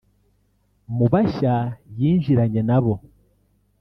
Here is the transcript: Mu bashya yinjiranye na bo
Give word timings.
Mu 0.95 1.05
bashya 1.13 1.55
yinjiranye 1.99 2.61
na 2.69 2.79
bo 2.83 2.93